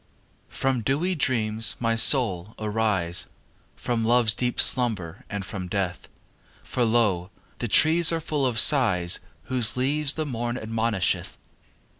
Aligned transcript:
XV 0.49 0.55
From 0.57 0.81
dewy 0.81 1.13
dreams, 1.13 1.75
my 1.79 1.95
soul, 1.95 2.55
arise, 2.57 3.29
From 3.75 4.03
love's 4.03 4.33
deep 4.33 4.59
slumber 4.59 5.25
and 5.29 5.45
from 5.45 5.67
death, 5.67 6.09
For 6.63 6.83
lo! 6.83 7.29
the 7.59 7.67
treees 7.67 8.11
are 8.11 8.19
full 8.19 8.47
of 8.47 8.57
sighs 8.57 9.19
Whose 9.43 9.77
leaves 9.77 10.15
the 10.15 10.25
morn 10.25 10.57
admonisheth. 10.57 11.37